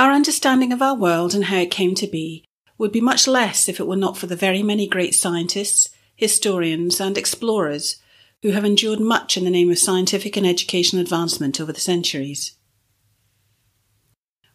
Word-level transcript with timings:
Our 0.00 0.12
understanding 0.12 0.72
of 0.72 0.80
our 0.80 0.94
world 0.94 1.34
and 1.34 1.44
how 1.44 1.58
it 1.58 1.70
came 1.70 1.94
to 1.96 2.06
be 2.06 2.42
would 2.78 2.90
be 2.90 3.02
much 3.02 3.28
less 3.28 3.68
if 3.68 3.78
it 3.78 3.86
were 3.86 3.96
not 3.96 4.16
for 4.16 4.26
the 4.26 4.34
very 4.34 4.62
many 4.62 4.86
great 4.86 5.14
scientists, 5.14 5.90
historians, 6.16 7.02
and 7.02 7.18
explorers 7.18 7.96
who 8.40 8.52
have 8.52 8.64
endured 8.64 8.98
much 8.98 9.36
in 9.36 9.44
the 9.44 9.50
name 9.50 9.70
of 9.70 9.78
scientific 9.78 10.38
and 10.38 10.46
educational 10.46 11.02
advancement 11.02 11.60
over 11.60 11.70
the 11.70 11.80
centuries. 11.80 12.54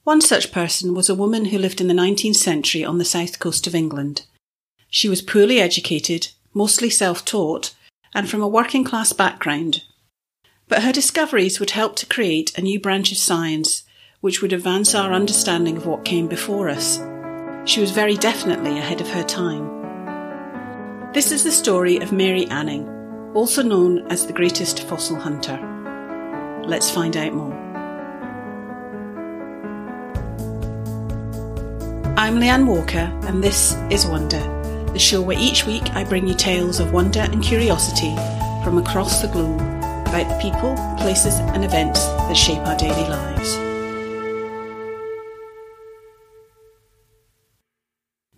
One 0.03 0.19
such 0.19 0.51
person 0.51 0.95
was 0.95 1.09
a 1.09 1.13
woman 1.13 1.45
who 1.45 1.59
lived 1.59 1.79
in 1.79 1.89
the 1.89 1.93
19th 1.93 2.37
century 2.37 2.83
on 2.83 2.97
the 2.97 3.05
south 3.05 3.37
coast 3.37 3.67
of 3.67 3.75
England. 3.75 4.25
She 4.89 5.07
was 5.07 5.21
poorly 5.21 5.59
educated, 5.59 6.29
mostly 6.55 6.89
self 6.89 7.23
taught, 7.23 7.75
and 8.15 8.27
from 8.27 8.41
a 8.41 8.47
working 8.47 8.83
class 8.83 9.13
background. 9.13 9.83
But 10.67 10.81
her 10.81 10.91
discoveries 10.91 11.59
would 11.59 11.69
help 11.69 11.95
to 11.97 12.07
create 12.07 12.57
a 12.57 12.63
new 12.63 12.79
branch 12.79 13.11
of 13.11 13.19
science 13.19 13.83
which 14.21 14.41
would 14.41 14.53
advance 14.53 14.95
our 14.95 15.13
understanding 15.13 15.77
of 15.77 15.85
what 15.85 16.05
came 16.05 16.27
before 16.27 16.69
us. 16.69 16.99
She 17.65 17.81
was 17.81 17.91
very 17.91 18.15
definitely 18.15 18.77
ahead 18.77 19.01
of 19.01 19.09
her 19.09 19.23
time. 19.23 21.11
This 21.13 21.31
is 21.31 21.43
the 21.43 21.51
story 21.51 21.97
of 21.97 22.11
Mary 22.11 22.45
Anning, 22.47 22.87
also 23.33 23.63
known 23.63 24.05
as 24.11 24.25
the 24.25 24.33
greatest 24.33 24.83
fossil 24.87 25.15
hunter. 25.15 25.57
Let's 26.65 26.89
find 26.89 27.15
out 27.15 27.33
more. 27.33 27.53
I'm 32.17 32.39
Leanne 32.39 32.65
Walker, 32.65 33.11
and 33.27 33.43
this 33.43 33.75
is 33.89 34.05
Wonder, 34.05 34.39
the 34.93 34.99
show 34.99 35.21
where 35.21 35.37
each 35.37 35.65
week 35.65 35.83
I 35.91 36.05
bring 36.05 36.27
you 36.27 36.33
tales 36.33 36.79
of 36.79 36.93
wonder 36.93 37.19
and 37.19 37.43
curiosity 37.43 38.15
from 38.63 38.77
across 38.77 39.21
the 39.21 39.27
globe 39.27 39.59
about 39.59 40.29
the 40.29 40.39
people, 40.41 40.75
places, 40.97 41.35
and 41.35 41.65
events 41.65 42.05
that 42.05 42.37
shape 42.37 42.59
our 42.59 42.77
daily 42.77 43.07
lives. 43.09 43.64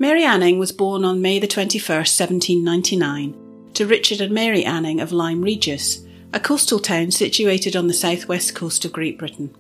Mary 0.08 0.24
Anning 0.24 0.58
was 0.58 0.72
born 0.72 1.04
on 1.04 1.22
May 1.22 1.38
the 1.38 1.50
21st, 1.50 2.18
1799 2.18 3.74
to 3.74 3.86
Richard 3.86 4.22
and 4.22 4.34
Mary 4.34 4.64
Anning 4.64 5.02
of 5.02 5.12
Lyme 5.12 5.42
Regis, 5.42 6.06
a 6.32 6.40
coastal 6.40 6.80
town 6.80 7.12
situated 7.12 7.76
on 7.76 7.88
the 7.88 7.94
southwest 7.94 8.56
coast 8.56 8.86
of 8.86 8.94
Great 8.94 9.20
Britain. 9.20 9.54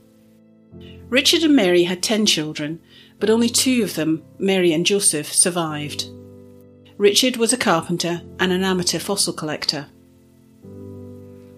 Richard 1.10 1.44
and 1.44 1.54
Mary 1.54 1.84
had 1.84 2.02
ten 2.02 2.26
children, 2.26 2.80
but 3.20 3.30
only 3.30 3.50
two 3.50 3.84
of 3.84 3.96
them, 3.96 4.24
Mary 4.40 4.72
and 4.72 4.86
Joseph, 4.86 5.34
survived. 5.34 6.08
Richard 6.98 7.36
was 7.36 7.52
a 7.52 7.58
carpenter 7.58 8.22
and 8.40 8.54
an 8.54 8.64
amateur 8.64 9.00
fossil 9.00 9.34
collector. 9.34 9.88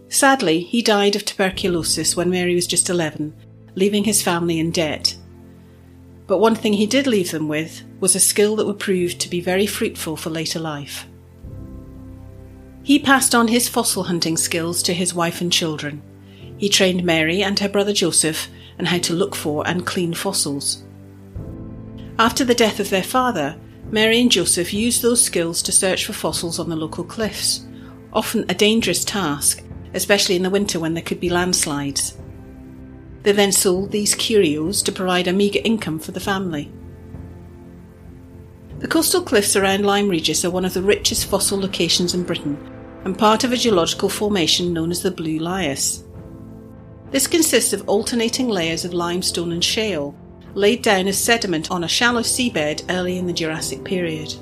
Sadly, 0.07 0.61
he 0.61 0.81
died 0.81 1.15
of 1.15 1.25
tuberculosis 1.25 2.15
when 2.15 2.31
Mary 2.31 2.55
was 2.55 2.65
just 2.65 2.89
11, 2.89 3.35
leaving 3.75 4.05
his 4.05 4.23
family 4.23 4.57
in 4.57 4.71
debt. 4.71 5.15
But 6.29 6.37
one 6.37 6.53
thing 6.53 6.73
he 6.73 6.85
did 6.85 7.07
leave 7.07 7.31
them 7.31 7.47
with 7.47 7.81
was 7.99 8.15
a 8.15 8.19
skill 8.19 8.55
that 8.57 8.67
would 8.67 8.77
prove 8.77 9.17
to 9.17 9.29
be 9.29 9.41
very 9.41 9.65
fruitful 9.65 10.15
for 10.15 10.29
later 10.29 10.59
life. 10.59 11.07
He 12.83 12.99
passed 12.99 13.33
on 13.33 13.47
his 13.47 13.67
fossil 13.67 14.03
hunting 14.03 14.37
skills 14.37 14.83
to 14.83 14.93
his 14.93 15.11
wife 15.11 15.41
and 15.41 15.51
children. 15.51 16.03
He 16.55 16.69
trained 16.69 17.03
Mary 17.03 17.41
and 17.41 17.57
her 17.57 17.67
brother 17.67 17.93
Joseph 17.93 18.47
in 18.77 18.85
how 18.85 18.99
to 18.99 19.13
look 19.13 19.35
for 19.35 19.67
and 19.67 19.87
clean 19.87 20.13
fossils. 20.13 20.83
After 22.19 22.45
the 22.45 22.53
death 22.53 22.79
of 22.79 22.91
their 22.91 23.01
father, 23.01 23.57
Mary 23.89 24.21
and 24.21 24.31
Joseph 24.31 24.71
used 24.71 25.01
those 25.01 25.23
skills 25.23 25.63
to 25.63 25.71
search 25.71 26.05
for 26.05 26.13
fossils 26.13 26.59
on 26.59 26.69
the 26.69 26.75
local 26.75 27.03
cliffs, 27.03 27.65
often 28.13 28.45
a 28.47 28.53
dangerous 28.53 29.03
task, 29.03 29.63
especially 29.95 30.35
in 30.35 30.43
the 30.43 30.51
winter 30.51 30.79
when 30.79 30.93
there 30.93 31.01
could 31.01 31.19
be 31.19 31.31
landslides. 31.31 32.15
They 33.29 33.35
then 33.35 33.51
sold 33.51 33.91
these 33.91 34.15
curios 34.15 34.81
to 34.81 34.91
provide 34.91 35.27
a 35.27 35.33
meagre 35.33 35.61
income 35.63 35.99
for 35.99 36.11
the 36.11 36.19
family. 36.19 36.71
The 38.79 38.87
coastal 38.87 39.21
cliffs 39.21 39.55
around 39.55 39.85
Lyme 39.85 40.09
Regis 40.09 40.43
are 40.43 40.49
one 40.49 40.65
of 40.65 40.73
the 40.73 40.81
richest 40.81 41.27
fossil 41.27 41.59
locations 41.59 42.15
in 42.15 42.23
Britain 42.23 42.57
and 43.05 43.15
part 43.15 43.43
of 43.43 43.51
a 43.51 43.55
geological 43.55 44.09
formation 44.09 44.73
known 44.73 44.89
as 44.89 45.03
the 45.03 45.11
Blue 45.11 45.37
Lias. 45.37 46.03
This 47.11 47.27
consists 47.27 47.71
of 47.71 47.87
alternating 47.87 48.49
layers 48.49 48.83
of 48.83 48.95
limestone 48.95 49.51
and 49.51 49.63
shale, 49.63 50.15
laid 50.55 50.81
down 50.81 51.07
as 51.07 51.23
sediment 51.23 51.69
on 51.69 51.83
a 51.83 51.87
shallow 51.87 52.23
seabed 52.23 52.83
early 52.89 53.19
in 53.19 53.27
the 53.27 53.33
Jurassic 53.33 53.83
period. 53.83 54.33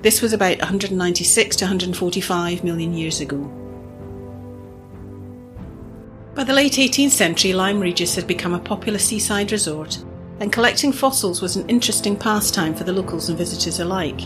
This 0.00 0.22
was 0.22 0.32
about 0.32 0.58
196 0.60 1.56
to 1.56 1.66
145 1.66 2.64
million 2.64 2.94
years 2.94 3.20
ago. 3.20 3.63
By 6.34 6.42
the 6.42 6.52
late 6.52 6.72
18th 6.72 7.12
century, 7.12 7.52
Lyme 7.52 7.78
Regis 7.78 8.16
had 8.16 8.26
become 8.26 8.54
a 8.54 8.58
popular 8.58 8.98
seaside 8.98 9.52
resort, 9.52 10.04
and 10.40 10.52
collecting 10.52 10.90
fossils 10.90 11.40
was 11.40 11.54
an 11.54 11.68
interesting 11.68 12.16
pastime 12.16 12.74
for 12.74 12.82
the 12.82 12.92
locals 12.92 13.28
and 13.28 13.38
visitors 13.38 13.78
alike. 13.78 14.20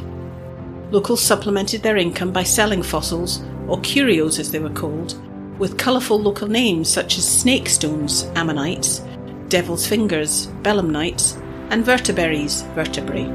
Locals 0.90 1.20
supplemented 1.20 1.82
their 1.82 1.98
income 1.98 2.32
by 2.32 2.44
selling 2.44 2.82
fossils, 2.82 3.42
or 3.66 3.78
curios 3.82 4.38
as 4.38 4.50
they 4.50 4.58
were 4.58 4.70
called, 4.70 5.20
with 5.58 5.76
colourful 5.76 6.18
local 6.18 6.48
names 6.48 6.88
such 6.88 7.18
as 7.18 7.28
snake 7.28 7.68
stones, 7.68 8.24
ammonites, 8.36 9.02
devil's 9.48 9.86
fingers, 9.86 10.46
belemnites, 10.62 11.36
and 11.68 11.84
vertebrates, 11.84 12.62
vertebrae. 12.74 13.26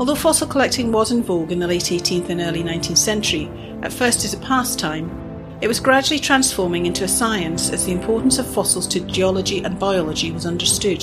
Although 0.00 0.16
fossil 0.16 0.48
collecting 0.48 0.90
was 0.90 1.12
in 1.12 1.22
vogue 1.22 1.52
in 1.52 1.60
the 1.60 1.68
late 1.68 1.84
18th 1.84 2.30
and 2.30 2.40
early 2.40 2.64
19th 2.64 2.98
century, 2.98 3.48
at 3.82 3.92
first 3.92 4.24
as 4.24 4.34
a 4.34 4.38
pastime, 4.38 5.23
it 5.64 5.66
was 5.66 5.80
gradually 5.80 6.20
transforming 6.20 6.84
into 6.84 7.04
a 7.04 7.08
science 7.08 7.70
as 7.70 7.86
the 7.86 7.92
importance 7.92 8.38
of 8.38 8.46
fossils 8.46 8.86
to 8.86 9.00
geology 9.00 9.64
and 9.64 9.78
biology 9.78 10.30
was 10.30 10.44
understood. 10.44 11.02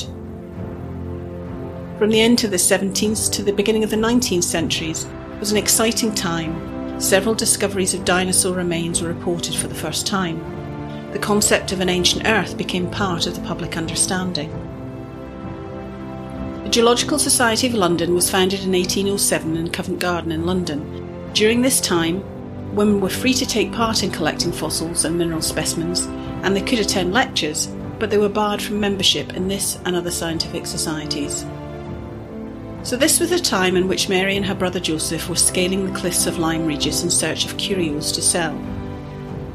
From 1.97 2.11
the 2.11 2.21
end 2.21 2.43
of 2.43 2.51
the 2.51 2.57
17th 2.57 3.31
to 3.31 3.41
the 3.41 3.53
beginning 3.53 3.83
of 3.83 3.89
the 3.89 3.95
19th 3.95 4.43
centuries 4.43 5.07
was 5.39 5.51
an 5.51 5.57
exciting 5.57 6.13
time. 6.13 7.01
Several 7.01 7.33
discoveries 7.33 7.95
of 7.95 8.05
dinosaur 8.05 8.53
remains 8.53 9.01
were 9.01 9.07
reported 9.07 9.55
for 9.55 9.67
the 9.67 9.73
first 9.73 10.05
time. 10.05 10.37
The 11.11 11.17
concept 11.17 11.71
of 11.71 11.79
an 11.79 11.89
ancient 11.89 12.27
Earth 12.27 12.55
became 12.55 12.87
part 12.91 13.25
of 13.25 13.33
the 13.33 13.41
public 13.41 13.77
understanding. 13.77 14.51
The 16.65 16.69
Geological 16.69 17.17
Society 17.17 17.65
of 17.65 17.73
London 17.73 18.13
was 18.13 18.29
founded 18.29 18.59
in 18.59 18.73
1807 18.73 19.57
in 19.57 19.71
Covent 19.71 19.99
Garden 19.99 20.31
in 20.31 20.45
London. 20.45 21.31
During 21.33 21.63
this 21.63 21.81
time, 21.81 22.23
women 22.73 23.01
were 23.01 23.09
free 23.09 23.33
to 23.33 23.45
take 23.45 23.71
part 23.71 24.03
in 24.03 24.11
collecting 24.11 24.51
fossils 24.51 25.05
and 25.05 25.17
mineral 25.17 25.41
specimens, 25.41 26.05
and 26.43 26.55
they 26.55 26.61
could 26.61 26.79
attend 26.79 27.13
lectures, 27.13 27.67
but 27.99 28.09
they 28.09 28.17
were 28.17 28.29
barred 28.29 28.61
from 28.61 28.79
membership 28.79 29.33
in 29.33 29.47
this 29.47 29.77
and 29.85 29.95
other 29.95 30.11
scientific 30.11 30.65
societies. 30.65 31.45
So, 32.83 32.97
this 32.97 33.19
was 33.19 33.31
a 33.31 33.39
time 33.39 33.77
in 33.77 33.87
which 33.87 34.09
Mary 34.09 34.35
and 34.35 34.45
her 34.45 34.55
brother 34.55 34.79
Joseph 34.79 35.29
were 35.29 35.35
scaling 35.35 35.85
the 35.85 35.99
cliffs 35.99 36.25
of 36.25 36.39
Lyme 36.39 36.65
Regis 36.65 37.03
in 37.03 37.11
search 37.11 37.45
of 37.45 37.57
curios 37.57 38.11
to 38.13 38.21
sell. 38.21 38.59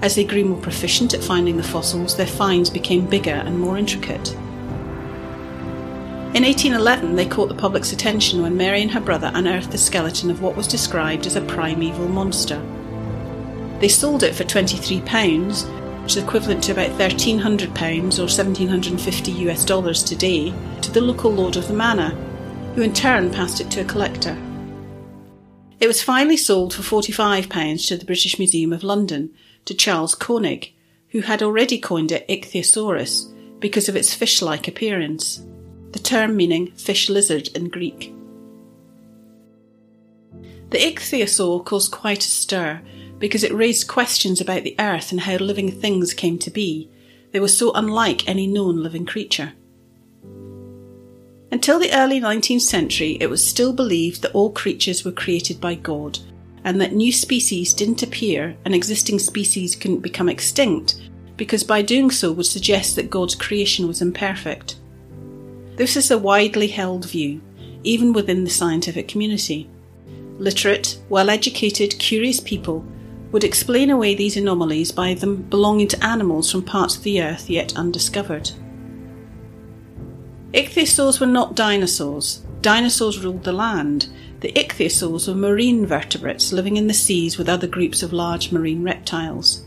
As 0.00 0.14
they 0.14 0.24
grew 0.24 0.44
more 0.44 0.60
proficient 0.60 1.12
at 1.12 1.24
finding 1.24 1.56
the 1.56 1.62
fossils, 1.62 2.16
their 2.16 2.26
finds 2.26 2.70
became 2.70 3.06
bigger 3.06 3.32
and 3.32 3.58
more 3.58 3.78
intricate. 3.78 4.32
In 6.34 6.44
1811, 6.44 7.16
they 7.16 7.26
caught 7.26 7.48
the 7.48 7.54
public's 7.54 7.92
attention 7.92 8.42
when 8.42 8.56
Mary 8.56 8.82
and 8.82 8.90
her 8.90 9.00
brother 9.00 9.32
unearthed 9.34 9.72
the 9.72 9.78
skeleton 9.78 10.30
of 10.30 10.42
what 10.42 10.54
was 10.54 10.68
described 10.68 11.26
as 11.26 11.34
a 11.34 11.40
primeval 11.40 12.08
monster. 12.08 12.62
They 13.80 13.88
sold 13.88 14.22
it 14.22 14.34
for 14.34 14.44
£23, 14.44 16.02
which 16.02 16.16
is 16.16 16.22
equivalent 16.22 16.64
to 16.64 16.72
about 16.72 16.90
£1,300 16.98 17.38
or 18.18 18.22
1750 18.22 19.32
US 19.32 19.64
dollars 19.64 20.02
today, 20.02 20.54
to 20.80 20.90
the 20.90 21.00
local 21.00 21.30
lord 21.30 21.56
of 21.56 21.68
the 21.68 21.74
manor, 21.74 22.10
who 22.74 22.82
in 22.82 22.92
turn 22.92 23.30
passed 23.30 23.60
it 23.60 23.70
to 23.72 23.80
a 23.80 23.84
collector. 23.84 24.36
It 25.78 25.86
was 25.86 26.02
finally 26.02 26.38
sold 26.38 26.72
for 26.72 26.82
£45 26.82 27.88
to 27.88 27.96
the 27.98 28.06
British 28.06 28.38
Museum 28.38 28.72
of 28.72 28.82
London 28.82 29.34
to 29.66 29.74
Charles 29.74 30.14
Koenig, 30.14 30.72
who 31.10 31.20
had 31.20 31.42
already 31.42 31.78
coined 31.78 32.12
it 32.12 32.26
Ichthyosaurus 32.28 33.60
because 33.60 33.88
of 33.88 33.96
its 33.96 34.14
fish 34.14 34.40
like 34.40 34.68
appearance, 34.68 35.44
the 35.92 35.98
term 35.98 36.34
meaning 36.36 36.72
fish 36.72 37.10
lizard 37.10 37.48
in 37.54 37.68
Greek. 37.68 38.14
The 40.70 40.78
ichthyosaur 40.78 41.64
caused 41.64 41.92
quite 41.92 42.24
a 42.24 42.28
stir 42.28 42.80
because 43.18 43.44
it 43.44 43.54
raised 43.54 43.88
questions 43.88 44.40
about 44.40 44.62
the 44.64 44.76
earth 44.78 45.10
and 45.10 45.20
how 45.20 45.36
living 45.36 45.70
things 45.70 46.12
came 46.12 46.38
to 46.38 46.50
be. 46.50 46.90
They 47.32 47.40
were 47.40 47.48
so 47.48 47.72
unlike 47.74 48.28
any 48.28 48.46
known 48.46 48.82
living 48.82 49.06
creature. 49.06 49.52
Until 51.50 51.78
the 51.78 51.92
early 51.92 52.20
19th 52.20 52.62
century, 52.62 53.16
it 53.20 53.30
was 53.30 53.46
still 53.46 53.72
believed 53.72 54.22
that 54.22 54.34
all 54.34 54.50
creatures 54.50 55.04
were 55.04 55.12
created 55.12 55.60
by 55.60 55.74
God 55.74 56.18
and 56.64 56.80
that 56.80 56.92
new 56.92 57.12
species 57.12 57.72
didn't 57.72 58.02
appear 58.02 58.56
and 58.64 58.74
existing 58.74 59.20
species 59.20 59.76
couldn't 59.76 60.00
become 60.00 60.28
extinct 60.28 61.00
because 61.36 61.62
by 61.62 61.82
doing 61.82 62.10
so 62.10 62.32
would 62.32 62.46
suggest 62.46 62.96
that 62.96 63.10
God's 63.10 63.34
creation 63.34 63.86
was 63.86 64.02
imperfect. 64.02 64.76
This 65.76 65.96
is 65.96 66.10
a 66.10 66.18
widely 66.18 66.68
held 66.68 67.08
view, 67.08 67.40
even 67.84 68.12
within 68.12 68.42
the 68.42 68.50
scientific 68.50 69.06
community. 69.06 69.68
Literate, 70.38 70.98
well 71.08 71.30
educated, 71.30 71.98
curious 71.98 72.40
people 72.40 72.84
would 73.32 73.44
explain 73.44 73.90
away 73.90 74.14
these 74.14 74.36
anomalies 74.36 74.92
by 74.92 75.14
them 75.14 75.42
belonging 75.42 75.88
to 75.88 76.04
animals 76.04 76.50
from 76.50 76.62
parts 76.62 76.96
of 76.96 77.02
the 77.02 77.22
earth 77.22 77.50
yet 77.50 77.76
undiscovered. 77.76 78.50
Ichthyosaurs 80.52 81.20
were 81.20 81.26
not 81.26 81.54
dinosaurs. 81.54 82.42
Dinosaurs 82.62 83.18
ruled 83.22 83.44
the 83.44 83.52
land. 83.52 84.08
The 84.40 84.52
ichthyosaurs 84.52 85.28
were 85.28 85.34
marine 85.34 85.86
vertebrates 85.86 86.52
living 86.52 86.76
in 86.76 86.86
the 86.86 86.94
seas 86.94 87.36
with 87.36 87.48
other 87.48 87.66
groups 87.66 88.02
of 88.02 88.12
large 88.12 88.52
marine 88.52 88.82
reptiles. 88.82 89.66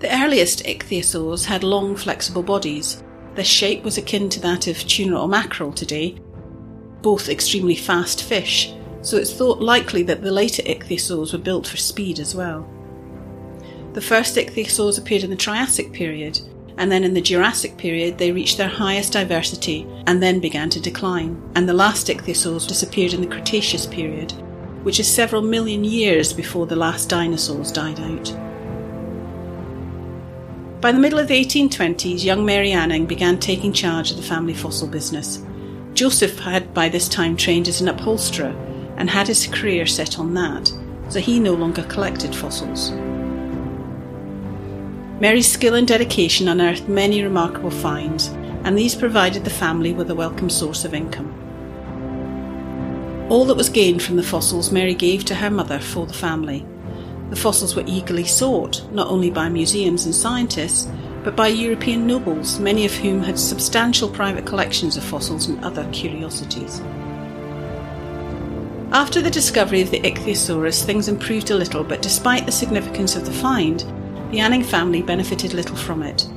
The 0.00 0.14
earliest 0.22 0.64
ichthyosaurs 0.64 1.46
had 1.46 1.64
long, 1.64 1.96
flexible 1.96 2.42
bodies. 2.42 3.02
Their 3.34 3.44
shape 3.44 3.82
was 3.82 3.98
akin 3.98 4.28
to 4.30 4.40
that 4.40 4.66
of 4.68 4.78
tuna 4.86 5.20
or 5.20 5.28
mackerel 5.28 5.72
today, 5.72 6.20
both 7.02 7.28
extremely 7.28 7.74
fast 7.74 8.22
fish, 8.22 8.72
so 9.08 9.16
it's 9.16 9.32
thought 9.32 9.62
likely 9.62 10.02
that 10.02 10.20
the 10.20 10.30
later 10.30 10.62
ichthyosaurs 10.64 11.32
were 11.32 11.38
built 11.38 11.66
for 11.66 11.78
speed 11.78 12.20
as 12.20 12.34
well. 12.34 12.68
The 13.94 14.02
first 14.02 14.36
ichthyosaurs 14.36 14.98
appeared 14.98 15.24
in 15.24 15.30
the 15.30 15.36
Triassic 15.36 15.92
period, 15.94 16.38
and 16.76 16.92
then 16.92 17.04
in 17.04 17.14
the 17.14 17.22
Jurassic 17.22 17.78
period 17.78 18.18
they 18.18 18.32
reached 18.32 18.58
their 18.58 18.68
highest 18.68 19.14
diversity 19.14 19.86
and 20.06 20.22
then 20.22 20.40
began 20.40 20.68
to 20.70 20.80
decline, 20.80 21.42
and 21.54 21.66
the 21.66 21.72
last 21.72 22.08
ichthyosaurs 22.08 22.68
disappeared 22.68 23.14
in 23.14 23.22
the 23.22 23.26
Cretaceous 23.26 23.86
period, 23.86 24.32
which 24.82 25.00
is 25.00 25.08
several 25.08 25.40
million 25.40 25.84
years 25.84 26.34
before 26.34 26.66
the 26.66 26.76
last 26.76 27.08
dinosaurs 27.08 27.72
died 27.72 27.98
out. 28.00 28.36
By 30.82 30.92
the 30.92 31.00
middle 31.00 31.18
of 31.18 31.28
the 31.28 31.44
1820s, 31.44 32.22
young 32.22 32.44
Mary 32.44 32.72
Anning 32.72 33.06
began 33.06 33.38
taking 33.38 33.72
charge 33.72 34.10
of 34.10 34.18
the 34.18 34.22
family 34.22 34.54
fossil 34.54 34.86
business. 34.86 35.42
Joseph 35.94 36.38
had 36.38 36.74
by 36.74 36.90
this 36.90 37.08
time 37.08 37.38
trained 37.38 37.68
as 37.68 37.80
an 37.80 37.88
upholsterer 37.88 38.54
and 38.98 39.08
had 39.08 39.26
his 39.28 39.46
career 39.46 39.86
set 39.86 40.18
on 40.18 40.34
that, 40.34 40.70
so 41.08 41.20
he 41.20 41.40
no 41.40 41.54
longer 41.54 41.84
collected 41.84 42.34
fossils. 42.34 42.90
Mary's 45.20 45.50
skill 45.50 45.74
and 45.74 45.88
dedication 45.88 46.48
unearthed 46.48 46.88
many 46.88 47.22
remarkable 47.22 47.70
finds, 47.70 48.28
and 48.64 48.76
these 48.76 48.94
provided 48.94 49.44
the 49.44 49.50
family 49.50 49.92
with 49.92 50.10
a 50.10 50.14
welcome 50.14 50.50
source 50.50 50.84
of 50.84 50.94
income. 50.94 51.34
All 53.30 53.44
that 53.46 53.56
was 53.56 53.68
gained 53.68 54.02
from 54.02 54.16
the 54.16 54.22
fossils 54.22 54.70
Mary 54.72 54.94
gave 54.94 55.24
to 55.26 55.34
her 55.34 55.50
mother 55.50 55.78
for 55.78 56.06
the 56.06 56.14
family. 56.14 56.64
The 57.30 57.36
fossils 57.36 57.76
were 57.76 57.84
eagerly 57.86 58.24
sought, 58.24 58.82
not 58.92 59.08
only 59.08 59.30
by 59.30 59.48
museums 59.48 60.06
and 60.06 60.14
scientists, 60.14 60.88
but 61.24 61.36
by 61.36 61.48
European 61.48 62.06
nobles, 62.06 62.58
many 62.58 62.86
of 62.86 62.94
whom 62.94 63.22
had 63.22 63.38
substantial 63.38 64.08
private 64.08 64.46
collections 64.46 64.96
of 64.96 65.04
fossils 65.04 65.46
and 65.46 65.62
other 65.64 65.86
curiosities. 65.92 66.80
After 68.98 69.22
the 69.22 69.30
discovery 69.30 69.80
of 69.80 69.92
the 69.92 70.00
Ichthyosaurus, 70.00 70.82
things 70.82 71.06
improved 71.06 71.52
a 71.52 71.54
little, 71.54 71.84
but 71.84 72.02
despite 72.02 72.46
the 72.46 72.50
significance 72.50 73.14
of 73.14 73.24
the 73.24 73.30
find, 73.30 73.84
the 74.32 74.40
Anning 74.40 74.64
family 74.64 75.02
benefited 75.02 75.54
little 75.54 75.76
from 75.76 76.02
it. 76.02 76.28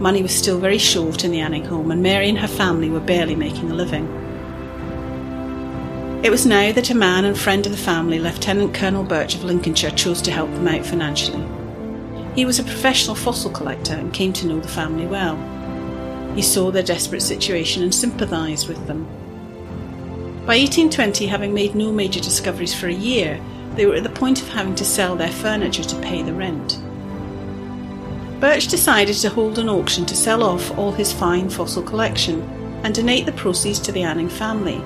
Money 0.00 0.20
was 0.20 0.36
still 0.36 0.58
very 0.58 0.78
short 0.78 1.22
in 1.22 1.30
the 1.30 1.38
Anning 1.38 1.64
home, 1.64 1.92
and 1.92 2.02
Mary 2.02 2.28
and 2.28 2.36
her 2.36 2.48
family 2.48 2.90
were 2.90 2.98
barely 2.98 3.36
making 3.36 3.70
a 3.70 3.74
living. 3.74 4.04
It 6.24 6.32
was 6.32 6.44
now 6.44 6.72
that 6.72 6.90
a 6.90 6.94
man 6.96 7.24
and 7.24 7.38
friend 7.38 7.64
of 7.64 7.70
the 7.70 7.78
family, 7.78 8.18
Lieutenant 8.18 8.74
Colonel 8.74 9.04
Birch 9.04 9.36
of 9.36 9.44
Lincolnshire, 9.44 9.92
chose 9.92 10.20
to 10.22 10.32
help 10.32 10.50
them 10.54 10.66
out 10.66 10.84
financially. 10.84 11.46
He 12.34 12.44
was 12.44 12.58
a 12.58 12.64
professional 12.64 13.14
fossil 13.14 13.52
collector 13.52 13.94
and 13.94 14.12
came 14.12 14.32
to 14.32 14.46
know 14.48 14.58
the 14.58 14.66
family 14.66 15.06
well. 15.06 15.36
He 16.34 16.42
saw 16.42 16.72
their 16.72 16.82
desperate 16.82 17.22
situation 17.22 17.84
and 17.84 17.94
sympathised 17.94 18.66
with 18.66 18.88
them. 18.88 19.06
By 20.48 20.56
1820, 20.60 21.26
having 21.26 21.52
made 21.52 21.74
no 21.74 21.92
major 21.92 22.20
discoveries 22.20 22.72
for 22.74 22.86
a 22.86 22.94
year, 22.94 23.38
they 23.74 23.84
were 23.84 23.96
at 23.96 24.02
the 24.02 24.08
point 24.08 24.40
of 24.40 24.48
having 24.48 24.74
to 24.76 24.84
sell 24.86 25.14
their 25.14 25.30
furniture 25.30 25.84
to 25.84 26.00
pay 26.00 26.22
the 26.22 26.32
rent. 26.32 26.80
Birch 28.40 28.68
decided 28.68 29.16
to 29.16 29.28
hold 29.28 29.58
an 29.58 29.68
auction 29.68 30.06
to 30.06 30.16
sell 30.16 30.42
off 30.42 30.70
all 30.78 30.90
his 30.90 31.12
fine 31.12 31.50
fossil 31.50 31.82
collection 31.82 32.40
and 32.82 32.94
donate 32.94 33.26
the 33.26 33.32
proceeds 33.32 33.78
to 33.80 33.92
the 33.92 34.02
Anning 34.02 34.30
family. 34.30 34.82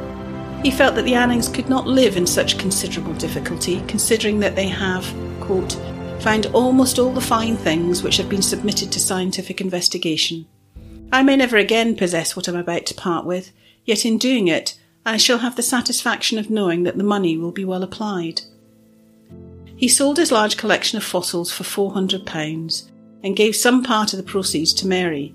He 0.64 0.72
felt 0.72 0.96
that 0.96 1.04
the 1.04 1.12
Annings 1.12 1.54
could 1.54 1.68
not 1.68 1.86
live 1.86 2.16
in 2.16 2.26
such 2.26 2.58
considerable 2.58 3.14
difficulty, 3.14 3.84
considering 3.86 4.40
that 4.40 4.56
they 4.56 4.66
have, 4.66 5.06
quote, 5.38 5.74
found 6.18 6.46
almost 6.46 6.98
all 6.98 7.12
the 7.12 7.20
fine 7.20 7.56
things 7.56 8.02
which 8.02 8.16
have 8.16 8.28
been 8.28 8.42
submitted 8.42 8.90
to 8.90 8.98
scientific 8.98 9.60
investigation. 9.60 10.44
I 11.12 11.22
may 11.22 11.36
never 11.36 11.56
again 11.56 11.94
possess 11.94 12.34
what 12.34 12.48
I'm 12.48 12.56
about 12.56 12.84
to 12.86 12.94
part 12.94 13.24
with, 13.24 13.52
yet 13.84 14.04
in 14.04 14.18
doing 14.18 14.48
it, 14.48 14.76
I 15.04 15.16
shall 15.16 15.38
have 15.38 15.56
the 15.56 15.62
satisfaction 15.62 16.38
of 16.38 16.50
knowing 16.50 16.84
that 16.84 16.96
the 16.96 17.04
money 17.04 17.36
will 17.36 17.50
be 17.50 17.64
well 17.64 17.82
applied. 17.82 18.42
He 19.76 19.88
sold 19.88 20.16
his 20.16 20.30
large 20.30 20.56
collection 20.56 20.96
of 20.96 21.04
fossils 21.04 21.52
for 21.52 21.64
£400 21.64 22.90
and 23.24 23.36
gave 23.36 23.56
some 23.56 23.82
part 23.82 24.12
of 24.12 24.16
the 24.16 24.22
proceeds 24.22 24.72
to 24.74 24.86
Mary. 24.86 25.34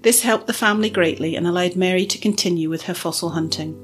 This 0.00 0.22
helped 0.22 0.46
the 0.46 0.52
family 0.52 0.88
greatly 0.88 1.36
and 1.36 1.46
allowed 1.46 1.76
Mary 1.76 2.06
to 2.06 2.18
continue 2.18 2.70
with 2.70 2.82
her 2.82 2.94
fossil 2.94 3.30
hunting. 3.30 3.78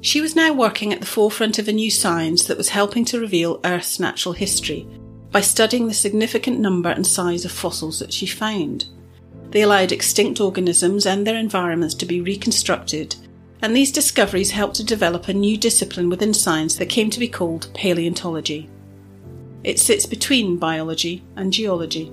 She 0.00 0.20
was 0.20 0.36
now 0.36 0.52
working 0.52 0.92
at 0.92 1.00
the 1.00 1.06
forefront 1.06 1.58
of 1.58 1.66
a 1.68 1.72
new 1.72 1.90
science 1.90 2.44
that 2.44 2.58
was 2.58 2.68
helping 2.68 3.04
to 3.06 3.20
reveal 3.20 3.60
Earth's 3.64 3.98
natural 3.98 4.34
history 4.34 4.86
by 5.30 5.40
studying 5.40 5.88
the 5.88 5.94
significant 5.94 6.60
number 6.60 6.90
and 6.90 7.06
size 7.06 7.44
of 7.44 7.52
fossils 7.52 8.00
that 8.00 8.12
she 8.12 8.26
found. 8.26 8.86
They 9.54 9.62
allowed 9.62 9.92
extinct 9.92 10.40
organisms 10.40 11.06
and 11.06 11.24
their 11.24 11.36
environments 11.36 11.94
to 11.96 12.06
be 12.06 12.20
reconstructed, 12.20 13.14
and 13.62 13.74
these 13.74 13.92
discoveries 13.92 14.50
helped 14.50 14.74
to 14.76 14.84
develop 14.84 15.28
a 15.28 15.32
new 15.32 15.56
discipline 15.56 16.10
within 16.10 16.34
science 16.34 16.74
that 16.74 16.88
came 16.88 17.08
to 17.10 17.20
be 17.20 17.28
called 17.28 17.70
paleontology. 17.72 18.68
It 19.62 19.78
sits 19.78 20.06
between 20.06 20.56
biology 20.56 21.22
and 21.36 21.52
geology. 21.52 22.12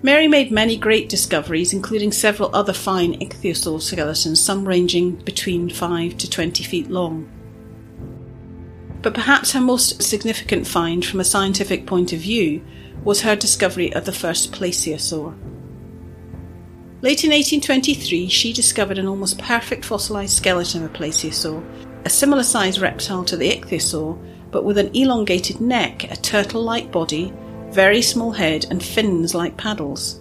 Mary 0.00 0.28
made 0.28 0.52
many 0.52 0.76
great 0.76 1.08
discoveries, 1.08 1.72
including 1.72 2.12
several 2.12 2.54
other 2.54 2.72
fine 2.72 3.18
ichthyosaur 3.18 3.82
skeletons, 3.82 4.40
some 4.40 4.68
ranging 4.68 5.16
between 5.16 5.68
5 5.68 6.16
to 6.18 6.30
20 6.30 6.62
feet 6.62 6.88
long. 6.88 7.28
But 9.02 9.14
perhaps 9.14 9.50
her 9.50 9.60
most 9.60 10.00
significant 10.04 10.68
find 10.68 11.04
from 11.04 11.18
a 11.18 11.24
scientific 11.24 11.84
point 11.84 12.12
of 12.12 12.20
view 12.20 12.64
was 13.02 13.22
her 13.22 13.34
discovery 13.34 13.92
of 13.92 14.04
the 14.04 14.12
first 14.12 14.52
plesiosaur. 14.52 15.34
Late 17.02 17.24
in 17.24 17.30
1823, 17.30 18.28
she 18.28 18.52
discovered 18.52 18.98
an 18.98 19.06
almost 19.06 19.38
perfect 19.38 19.86
fossilized 19.86 20.36
skeleton 20.36 20.84
of 20.84 20.90
a 20.90 20.98
plesiosaur, 20.98 21.64
a 22.04 22.10
similar 22.10 22.42
sized 22.42 22.78
reptile 22.78 23.24
to 23.24 23.38
the 23.38 23.50
ichthyosaur, 23.50 24.18
but 24.50 24.64
with 24.64 24.76
an 24.76 24.94
elongated 24.94 25.62
neck, 25.62 26.10
a 26.10 26.16
turtle 26.16 26.62
like 26.62 26.92
body, 26.92 27.32
very 27.70 28.02
small 28.02 28.32
head, 28.32 28.66
and 28.70 28.82
fins 28.82 29.34
like 29.34 29.56
paddles. 29.56 30.20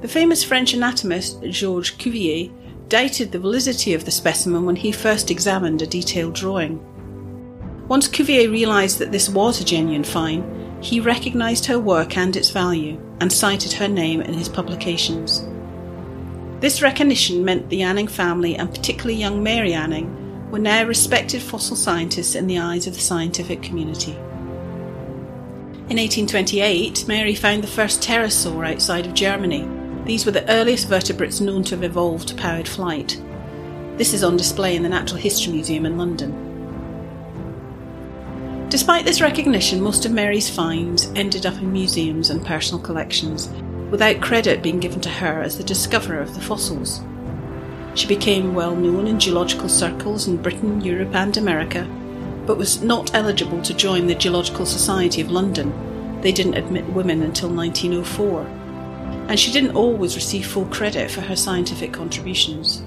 The 0.00 0.08
famous 0.08 0.42
French 0.42 0.72
anatomist 0.72 1.42
Georges 1.42 1.94
Cuvier 1.96 2.50
doubted 2.88 3.32
the 3.32 3.38
validity 3.38 3.92
of 3.92 4.06
the 4.06 4.10
specimen 4.10 4.64
when 4.64 4.76
he 4.76 4.90
first 4.90 5.30
examined 5.30 5.82
a 5.82 5.86
detailed 5.86 6.34
drawing. 6.34 6.80
Once 7.88 8.08
Cuvier 8.08 8.50
realised 8.50 8.98
that 9.00 9.12
this 9.12 9.28
was 9.28 9.60
a 9.60 9.64
genuine 9.64 10.04
find, 10.04 10.42
he 10.80 11.00
recognised 11.00 11.66
her 11.66 11.78
work 11.78 12.16
and 12.16 12.36
its 12.36 12.50
value 12.50 12.98
and 13.20 13.32
cited 13.32 13.72
her 13.72 13.88
name 13.88 14.22
in 14.22 14.34
his 14.34 14.48
publications. 14.48 15.46
This 16.60 16.82
recognition 16.82 17.44
meant 17.44 17.68
the 17.68 17.82
Anning 17.82 18.08
family, 18.08 18.56
and 18.56 18.70
particularly 18.70 19.14
young 19.14 19.42
Mary 19.42 19.72
Anning, 19.72 20.50
were 20.50 20.58
now 20.58 20.84
respected 20.84 21.40
fossil 21.40 21.76
scientists 21.76 22.34
in 22.34 22.46
the 22.46 22.58
eyes 22.58 22.86
of 22.86 22.94
the 22.94 23.00
scientific 23.00 23.62
community. 23.62 24.12
In 25.90 25.96
1828, 25.96 27.08
Mary 27.08 27.34
found 27.34 27.62
the 27.62 27.68
first 27.68 28.02
pterosaur 28.02 28.70
outside 28.70 29.06
of 29.06 29.14
Germany. 29.14 29.68
These 30.04 30.24
were 30.24 30.32
the 30.32 30.48
earliest 30.50 30.88
vertebrates 30.88 31.40
known 31.40 31.64
to 31.64 31.76
have 31.76 31.84
evolved 31.84 32.36
powered 32.36 32.68
flight. 32.68 33.20
This 33.96 34.14
is 34.14 34.22
on 34.22 34.36
display 34.36 34.76
in 34.76 34.82
the 34.82 34.88
Natural 34.88 35.20
History 35.20 35.52
Museum 35.52 35.86
in 35.86 35.98
London. 35.98 36.49
Despite 38.70 39.04
this 39.04 39.20
recognition, 39.20 39.82
most 39.82 40.06
of 40.06 40.12
Mary's 40.12 40.48
finds 40.48 41.06
ended 41.16 41.44
up 41.44 41.54
in 41.54 41.72
museums 41.72 42.30
and 42.30 42.46
personal 42.46 42.80
collections, 42.80 43.48
without 43.90 44.20
credit 44.20 44.62
being 44.62 44.78
given 44.78 45.00
to 45.00 45.08
her 45.08 45.42
as 45.42 45.58
the 45.58 45.64
discoverer 45.64 46.20
of 46.20 46.34
the 46.34 46.40
fossils. 46.40 47.00
She 47.96 48.06
became 48.06 48.54
well 48.54 48.76
known 48.76 49.08
in 49.08 49.18
geological 49.18 49.68
circles 49.68 50.28
in 50.28 50.40
Britain, 50.40 50.80
Europe, 50.80 51.16
and 51.16 51.36
America, 51.36 51.84
but 52.46 52.58
was 52.58 52.80
not 52.80 53.12
eligible 53.12 53.60
to 53.62 53.74
join 53.74 54.06
the 54.06 54.14
Geological 54.14 54.64
Society 54.64 55.20
of 55.20 55.32
London. 55.32 56.20
They 56.20 56.30
didn't 56.30 56.54
admit 56.54 56.88
women 56.90 57.22
until 57.22 57.48
1904. 57.48 58.42
And 59.28 59.38
she 59.38 59.50
didn't 59.50 59.74
always 59.74 60.14
receive 60.14 60.46
full 60.46 60.66
credit 60.66 61.10
for 61.10 61.22
her 61.22 61.34
scientific 61.34 61.92
contributions. 61.92 62.84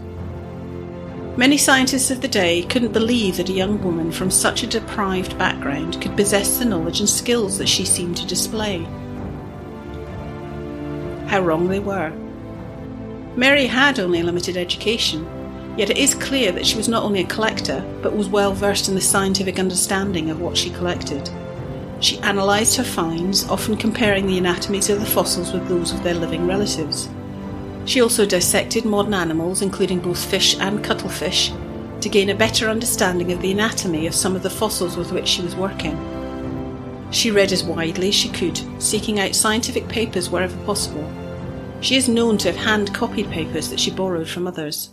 Many 1.36 1.58
scientists 1.58 2.12
of 2.12 2.22
the 2.22 2.28
day 2.28 2.62
couldn't 2.62 2.94
believe 2.94 3.38
that 3.38 3.50
a 3.50 3.54
young 3.54 3.84
woman 3.84 4.12
from 4.12 4.30
such 4.30 4.62
a 4.62 4.68
deprived 4.68 5.36
background 5.40 6.00
could 6.00 6.16
possess 6.16 6.60
the 6.60 6.66
knowledge 6.66 7.00
and 7.00 7.10
skills 7.10 7.58
that 7.58 7.68
she 7.68 7.86
seemed 7.86 8.18
to 8.18 8.28
display. 8.28 8.84
How 11.26 11.42
wrong 11.42 11.70
they 11.70 11.80
were. 11.80 12.12
Mary 13.36 13.66
had 13.66 13.98
only 13.98 14.20
a 14.20 14.24
limited 14.24 14.58
education, 14.58 15.26
yet 15.76 15.90
it 15.90 15.98
is 15.98 16.14
clear 16.14 16.52
that 16.52 16.68
she 16.68 16.78
was 16.78 16.88
not 16.88 17.02
only 17.02 17.22
a 17.22 17.28
collector, 17.28 17.84
but 18.04 18.16
was 18.16 18.30
well 18.30 18.54
versed 18.54 18.88
in 18.88 18.94
the 18.94 19.02
scientific 19.02 19.58
understanding 19.58 20.30
of 20.30 20.40
what 20.40 20.56
she 20.56 20.70
collected. 20.70 21.32
She 22.00 22.20
analysed 22.20 22.78
her 22.78 22.84
finds, 22.84 23.44
often 23.50 23.76
comparing 23.76 24.28
the 24.28 24.38
anatomies 24.38 24.92
of 24.92 25.00
the 25.00 25.06
fossils 25.08 25.52
with 25.52 25.68
those 25.68 25.94
of 25.94 26.04
their 26.04 26.14
living 26.14 26.46
relatives. 26.46 27.10
She 27.86 28.02
also 28.02 28.26
dissected 28.26 28.86
modern 28.86 29.14
animals, 29.14 29.62
including 29.62 30.00
both 30.00 30.24
fish 30.24 30.58
and 30.60 30.84
cuttlefish, 30.84 31.52
to 32.02 32.10
gain 32.10 32.30
a 32.30 32.36
better 32.36 32.70
understanding 32.70 33.32
of 33.32 33.42
the 33.42 33.52
anatomy 33.52 34.08
of 34.08 34.16
some 34.16 34.36
of 34.36 34.44
the 34.44 34.50
fossils 34.50 34.98
with 34.98 35.12
which 35.12 35.28
she 35.28 35.42
was 35.42 35.56
working. 35.56 35.98
She 37.12 37.30
read 37.30 37.52
as 37.52 37.64
widely 37.64 38.10
as 38.10 38.16
she 38.16 38.30
could, 38.30 38.60
seeking 38.82 39.20
out 39.20 39.36
scientific 39.36 39.88
papers 39.88 40.30
wherever 40.30 40.58
possible. 40.66 41.08
She 41.82 41.96
is 41.96 42.08
known 42.08 42.38
to 42.40 42.52
have 42.52 42.64
hand 42.64 42.94
copied 42.94 43.30
papers 43.30 43.70
that 43.70 43.80
she 43.80 43.92
borrowed 43.92 44.28
from 44.28 44.48
others. 44.48 44.92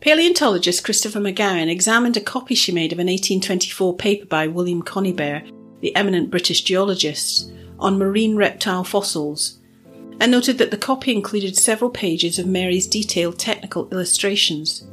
Paleontologist 0.00 0.84
Christopher 0.84 1.20
McGowan 1.20 1.70
examined 1.70 2.16
a 2.18 2.20
copy 2.20 2.54
she 2.54 2.72
made 2.72 2.92
of 2.92 2.98
an 2.98 3.06
1824 3.06 3.96
paper 3.96 4.26
by 4.26 4.46
William 4.46 4.82
Conybeare, 4.82 5.50
the 5.80 5.96
eminent 5.96 6.30
British 6.30 6.62
geologist, 6.62 7.50
on 7.78 7.96
marine 7.96 8.36
reptile 8.36 8.84
fossils, 8.84 9.60
and 10.20 10.30
noted 10.30 10.58
that 10.58 10.70
the 10.70 10.76
copy 10.76 11.12
included 11.12 11.56
several 11.56 11.90
pages 11.90 12.38
of 12.38 12.46
Mary's 12.46 12.86
detailed 12.86 13.38
technical 13.38 13.88
illustrations. 13.90 14.86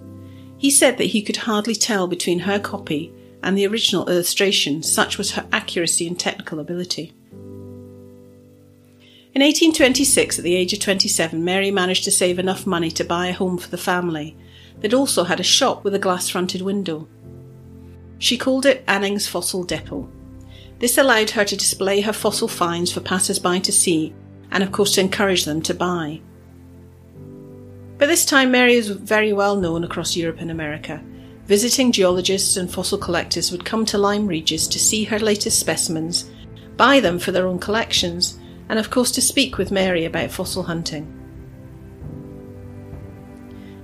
He 0.57 0.69
said 0.69 0.97
that 0.97 1.05
he 1.05 1.21
could 1.21 1.37
hardly 1.37 1.75
tell 1.75 2.07
between 2.07 2.39
her 2.39 2.59
copy 2.59 3.13
and 3.43 3.57
the 3.57 3.65
original 3.65 4.07
illustration, 4.07 4.83
such 4.83 5.17
was 5.17 5.31
her 5.31 5.47
accuracy 5.51 6.07
and 6.07 6.19
technical 6.19 6.59
ability. 6.59 7.13
In 9.33 9.41
1826, 9.41 10.39
at 10.39 10.43
the 10.43 10.55
age 10.55 10.73
of 10.73 10.79
27, 10.79 11.43
Mary 11.43 11.71
managed 11.71 12.03
to 12.03 12.11
save 12.11 12.37
enough 12.37 12.67
money 12.67 12.91
to 12.91 13.03
buy 13.03 13.27
a 13.27 13.33
home 13.33 13.57
for 13.57 13.69
the 13.69 13.77
family 13.77 14.35
that 14.81 14.93
also 14.93 15.23
had 15.23 15.39
a 15.39 15.43
shop 15.43 15.83
with 15.83 15.95
a 15.95 15.99
glass 15.99 16.29
fronted 16.29 16.61
window. 16.61 17.07
She 18.19 18.37
called 18.37 18.65
it 18.65 18.83
Anning's 18.87 19.27
Fossil 19.27 19.63
Depot. 19.63 20.09
This 20.79 20.97
allowed 20.97 21.29
her 21.31 21.45
to 21.45 21.55
display 21.55 22.01
her 22.01 22.13
fossil 22.13 22.47
finds 22.47 22.91
for 22.91 22.99
passers 22.99 23.39
by 23.39 23.59
to 23.59 23.71
see 23.71 24.13
and, 24.51 24.63
of 24.63 24.71
course, 24.71 24.93
to 24.95 25.01
encourage 25.01 25.45
them 25.45 25.61
to 25.61 25.73
buy. 25.73 26.21
By 27.97 28.07
this 28.07 28.25
time, 28.25 28.51
Mary 28.51 28.75
was 28.77 28.89
very 28.89 29.31
well 29.31 29.55
known 29.55 29.83
across 29.83 30.15
Europe 30.15 30.41
and 30.41 30.49
America. 30.49 31.03
Visiting 31.45 31.91
geologists 31.91 32.57
and 32.57 32.71
fossil 32.71 32.97
collectors 32.97 33.51
would 33.51 33.65
come 33.65 33.85
to 33.85 33.97
Lyme 33.97 34.25
Regis 34.27 34.67
to 34.67 34.79
see 34.79 35.03
her 35.03 35.19
latest 35.19 35.59
specimens, 35.59 36.29
buy 36.77 36.99
them 36.99 37.19
for 37.19 37.31
their 37.31 37.47
own 37.47 37.59
collections, 37.59 38.39
and 38.69 38.79
of 38.79 38.89
course 38.89 39.11
to 39.11 39.21
speak 39.21 39.57
with 39.57 39.71
Mary 39.71 40.05
about 40.05 40.31
fossil 40.31 40.63
hunting. 40.63 41.05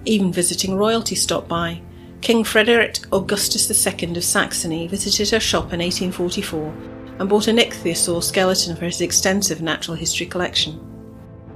Even 0.05 0.31
visiting 0.31 0.75
royalty 0.75 1.15
stopped 1.15 1.47
by. 1.47 1.81
King 2.21 2.43
Frederick 2.43 2.99
Augustus 3.11 3.69
II 3.69 4.17
of 4.17 4.23
Saxony 4.23 4.87
visited 4.87 5.29
her 5.29 5.39
shop 5.39 5.73
in 5.73 5.79
1844 5.79 6.96
and 7.19 7.29
bought 7.29 7.47
an 7.47 7.57
ichthyosaur 7.57 8.23
skeleton 8.23 8.75
for 8.75 8.85
his 8.85 9.01
extensive 9.01 9.61
natural 9.61 9.95
history 9.95 10.25
collection. 10.25 10.79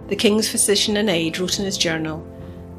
The 0.08 0.16
king's 0.16 0.50
physician 0.50 0.98
and 0.98 1.10
aide 1.10 1.40
wrote 1.40 1.60
in 1.60 1.66
his 1.66 1.78
journal 1.78 2.26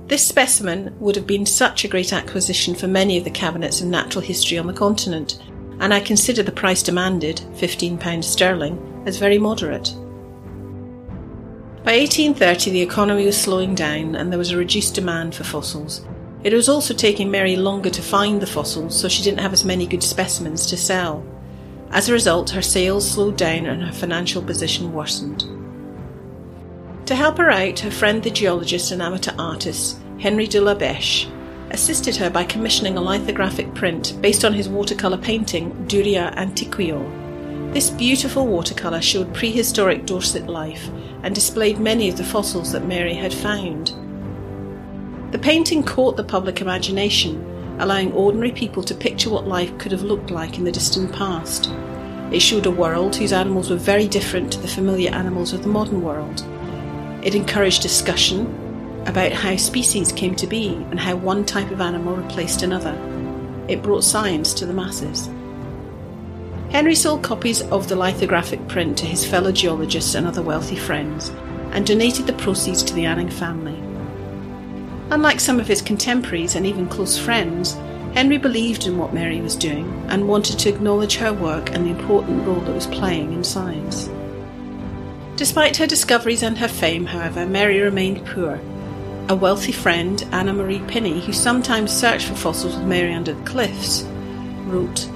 This 0.09 0.27
specimen 0.27 0.95
would 0.99 1.17
have 1.17 1.27
been 1.27 1.47
such 1.47 1.85
a 1.85 1.89
great 1.89 2.13
acquisition 2.13 2.75
for 2.75 2.89
many 2.89 3.17
of 3.17 3.25
the 3.25 3.31
cabinets 3.31 3.81
of 3.81 3.89
natural 3.89 4.23
history 4.23 4.59
on 4.59 4.67
the 4.67 4.73
continent, 4.73 5.43
and 5.81 5.95
I 5.95 6.01
consider 6.01 6.43
the 6.43 6.53
price 6.53 6.83
demanded, 6.83 7.37
£15 7.55 8.23
sterling, 8.23 9.03
as 9.07 9.19
very 9.19 9.39
moderate. 9.39 9.95
By 11.85 11.99
1830, 11.99 12.71
the 12.71 12.81
economy 12.81 13.27
was 13.27 13.41
slowing 13.41 13.75
down 13.75 14.15
and 14.15 14.31
there 14.31 14.39
was 14.39 14.53
a 14.53 14.57
reduced 14.57 14.95
demand 14.95 15.35
for 15.35 15.43
fossils. 15.43 16.07
It 16.45 16.53
was 16.53 16.69
also 16.69 16.95
taking 16.95 17.31
Mary 17.31 17.57
longer 17.57 17.91
to 17.91 18.03
find 18.03 18.41
the 18.41 18.47
fossils, 18.47 18.99
so 18.99 19.09
she 19.09 19.23
didn't 19.23 19.41
have 19.41 19.53
as 19.53 19.65
many 19.65 19.87
good 19.87 20.03
specimens 20.03 20.67
to 20.67 20.77
sell. 20.77 21.25
As 21.93 22.09
a 22.09 22.13
result, 22.13 22.51
her 22.51 22.63
sales 22.63 23.09
slowed 23.09 23.37
down 23.37 23.67
and 23.67 23.83
her 23.83 23.93
financial 23.93 24.43
position 24.43 24.95
worsened. 24.95 25.45
To 27.07 27.15
help 27.15 27.37
her 27.37 27.51
out, 27.51 27.81
her 27.81 27.91
friend 27.91 28.23
the 28.23 28.31
geologist 28.31 28.93
and 28.93 29.03
amateur 29.03 29.35
artist, 29.39 29.99
Henry 30.19 30.47
de 30.47 30.61
la 30.61 30.75
Beche, 30.75 31.29
assisted 31.71 32.17
her 32.17 32.31
by 32.31 32.45
commissioning 32.45 32.97
a 32.97 33.01
lithographic 33.01 33.75
print 33.75 34.17
based 34.23 34.45
on 34.45 34.55
his 34.55 34.71
watercolour 34.71 35.19
painting 35.19 35.71
Duria 35.87 36.33
Antiquior. 36.37 37.03
This 37.75 37.91
beautiful 37.91 38.47
watercolour 38.47 39.03
showed 39.03 39.35
prehistoric 39.35 40.07
Dorset 40.07 40.47
life 40.47 40.89
and 41.23 41.35
displayed 41.35 41.79
many 41.79 42.09
of 42.09 42.17
the 42.17 42.25
fossils 42.25 42.73
that 42.73 42.87
Mary 42.87 43.15
had 43.15 43.35
found. 43.35 43.93
The 45.33 45.39
painting 45.39 45.83
caught 45.83 46.17
the 46.17 46.25
public 46.25 46.63
imagination 46.63 47.52
allowing 47.83 48.13
ordinary 48.13 48.53
people 48.53 48.83
to 48.85 48.95
picture 48.95 49.29
what 49.29 49.47
life 49.47 49.77
could 49.79 49.93
have 49.93 50.03
looked 50.03 50.31
like 50.31 50.57
in 50.57 50.65
the 50.65 50.73
distant 50.73 51.13
past. 51.13 51.71
It 52.33 52.41
showed 52.41 52.67
a 52.67 52.71
world 52.71 53.17
whose 53.17 53.33
animals 53.33 53.69
were 53.69 53.77
very 53.77 54.09
different 54.09 54.53
to 54.53 54.61
the 54.61 54.69
familiar 54.69 55.11
animals 55.11 55.53
of 55.53 55.63
the 55.63 55.69
modern 55.69 56.01
world. 56.01 56.47
It 57.23 57.35
encouraged 57.35 57.83
discussion 57.83 58.47
about 59.07 59.33
how 59.33 59.57
species 59.57 60.13
came 60.13 60.35
to 60.37 60.47
be 60.47 60.69
and 60.91 60.99
how 60.99 61.17
one 61.17 61.45
type 61.45 61.71
of 61.71 61.81
animal 61.81 62.15
replaced 62.15 62.63
another. 62.63 62.97
It 63.69 63.83
brought 63.83 64.05
science 64.05 64.55
to 64.55 64.67
the 64.67 64.73
masses. 64.73 65.29
Henry 66.71 66.95
sold 66.95 67.23
copies 67.23 67.63
of 67.63 67.89
the 67.89 67.97
lithographic 67.97 68.67
print 68.69 68.97
to 68.99 69.07
his 69.07 69.27
fellow 69.27 69.53
geologists 69.53 70.15
and 70.15 70.27
other 70.27 70.41
wealthy 70.41 70.77
friends 70.77 71.31
and 71.73 71.87
donated 71.87 72.27
the 72.27 72.33
proceeds 72.35 72.83
to 72.85 72.95
the 72.95 73.05
Anning 73.05 73.29
family. 73.29 73.82
Unlike 75.13 75.41
some 75.41 75.61
of 75.61 75.69
his 75.69 75.83
contemporaries 75.83 76.55
and 76.55 76.65
even 76.65 76.89
close 76.89 77.19
friends, 77.19 77.75
Henry 78.15 78.39
believed 78.39 78.87
in 78.87 78.97
what 78.97 79.13
Mary 79.13 79.43
was 79.43 79.55
doing 79.55 79.87
and 80.09 80.27
wanted 80.27 80.59
to 80.61 80.71
acknowledge 80.71 81.17
her 81.17 81.35
work 81.35 81.71
and 81.71 81.85
the 81.85 81.91
important 81.91 82.47
role 82.47 82.63
that 82.63 82.75
was 82.75 82.87
playing 82.87 83.35
in 83.35 83.45
science. 83.45 84.09
Despite 85.37 85.77
her 85.77 85.87
discoveries 85.87 86.43
and 86.43 86.57
her 86.57 86.67
fame, 86.67 87.05
however, 87.05 87.45
Mary 87.45 87.81
remained 87.81 88.25
poor. 88.25 88.59
A 89.29 89.37
wealthy 89.37 89.71
friend, 89.71 90.27
Anna 90.33 90.55
Marie 90.55 90.79
Pinney, 90.79 91.21
who 91.21 91.35
sometimes 91.35 91.93
searched 91.93 92.29
for 92.29 92.35
fossils 92.35 92.75
with 92.75 92.87
Mary 92.87 93.13
under 93.13 93.35
the 93.35 93.45
cliffs, 93.45 94.05
wrote, 94.65 95.11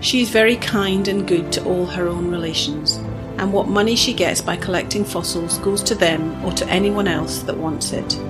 She 0.00 0.20
is 0.20 0.28
very 0.28 0.56
kind 0.56 1.08
and 1.08 1.26
good 1.26 1.50
to 1.52 1.64
all 1.64 1.86
her 1.86 2.08
own 2.08 2.30
relations, 2.30 2.96
and 3.38 3.54
what 3.54 3.68
money 3.68 3.96
she 3.96 4.12
gets 4.12 4.42
by 4.42 4.58
collecting 4.58 5.02
fossils 5.02 5.56
goes 5.60 5.82
to 5.84 5.94
them 5.94 6.44
or 6.44 6.52
to 6.52 6.68
anyone 6.68 7.08
else 7.08 7.38
that 7.44 7.56
wants 7.56 7.94
it. 7.94 8.20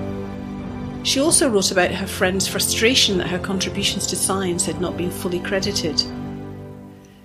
She 1.03 1.19
also 1.19 1.49
wrote 1.49 1.71
about 1.71 1.91
her 1.91 2.07
friend's 2.07 2.47
frustration 2.47 3.17
that 3.17 3.27
her 3.27 3.39
contributions 3.39 4.07
to 4.07 4.15
science 4.15 4.65
had 4.65 4.79
not 4.79 4.97
been 4.97 5.11
fully 5.11 5.39
credited. 5.39 6.01